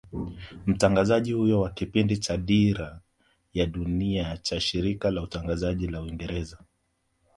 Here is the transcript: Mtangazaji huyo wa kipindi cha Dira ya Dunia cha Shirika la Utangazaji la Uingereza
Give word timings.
Mtangazaji 0.67 1.31
huyo 1.31 1.61
wa 1.61 1.69
kipindi 1.69 2.17
cha 2.17 2.37
Dira 2.37 3.01
ya 3.53 3.65
Dunia 3.65 4.37
cha 4.37 4.59
Shirika 4.59 5.11
la 5.11 5.21
Utangazaji 5.21 5.87
la 5.87 6.01
Uingereza 6.01 6.57